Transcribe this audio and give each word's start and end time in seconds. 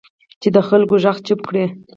چې 0.41 0.49
د 0.55 0.57
خلکو 0.67 0.95
غږ 1.03 1.17
چپ 1.27 1.39
کړي 1.49 1.65